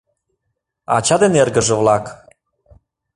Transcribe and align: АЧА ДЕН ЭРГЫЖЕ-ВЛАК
АЧА 0.95 1.15
ДЕН 1.21 1.33
ЭРГЫЖЕ-ВЛАК 1.41 2.05